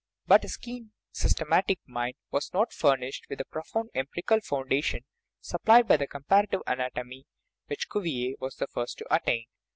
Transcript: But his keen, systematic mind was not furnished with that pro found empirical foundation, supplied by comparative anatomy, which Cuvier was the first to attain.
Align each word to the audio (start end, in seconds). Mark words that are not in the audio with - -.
But 0.25 0.41
his 0.41 0.57
keen, 0.57 0.93
systematic 1.11 1.77
mind 1.85 2.15
was 2.31 2.51
not 2.55 2.73
furnished 2.73 3.27
with 3.29 3.37
that 3.37 3.51
pro 3.51 3.61
found 3.61 3.91
empirical 3.93 4.41
foundation, 4.41 5.01
supplied 5.41 5.87
by 5.87 6.03
comparative 6.09 6.61
anatomy, 6.65 7.27
which 7.67 7.87
Cuvier 7.87 8.33
was 8.39 8.55
the 8.55 8.65
first 8.65 8.97
to 8.97 9.15
attain. 9.15 9.45